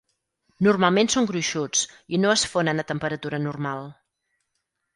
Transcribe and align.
Normalment 0.67 1.09
són 1.15 1.27
gruixuts 1.31 1.83
i 2.17 2.21
no 2.23 2.31
es 2.37 2.47
fonen 2.55 2.85
a 2.85 2.89
temperatura 2.93 3.43
normal. 3.47 3.87